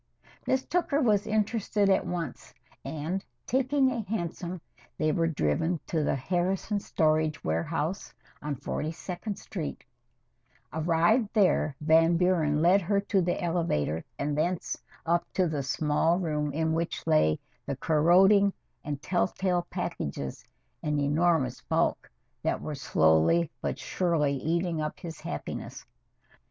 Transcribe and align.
Miss 0.47 0.65
Tooker 0.65 0.99
was 0.99 1.27
interested 1.27 1.87
at 1.87 2.07
once, 2.07 2.55
and, 2.83 3.23
taking 3.45 3.91
a 3.91 4.01
hansom, 4.01 4.59
they 4.97 5.11
were 5.11 5.27
driven 5.27 5.79
to 5.85 6.03
the 6.03 6.15
Harrison 6.15 6.79
Storage 6.79 7.43
Warehouse 7.43 8.11
on 8.41 8.55
Forty 8.55 8.91
second 8.91 9.37
Street 9.37 9.83
Arrived 10.73 11.29
there, 11.35 11.75
Van 11.81 12.17
Buren 12.17 12.63
led 12.63 12.81
her 12.81 12.99
to 12.99 13.21
the 13.21 13.39
elevator 13.43 14.03
and 14.17 14.35
thence 14.35 14.75
up 15.05 15.23
to 15.33 15.47
the 15.47 15.61
small 15.61 16.17
room 16.17 16.51
in 16.51 16.73
which 16.73 17.05
lay 17.05 17.37
the 17.67 17.75
corroding 17.75 18.53
and 18.83 19.03
tell 19.03 19.27
tale 19.27 19.67
packages 19.69 20.43
an 20.81 20.99
enormous 20.99 21.61
bulk 21.61 22.09
that 22.41 22.59
were 22.59 22.73
slowly 22.73 23.51
but 23.61 23.77
surely 23.77 24.33
eating 24.33 24.81
up 24.81 24.99
his 24.99 25.19
happiness. 25.21 25.85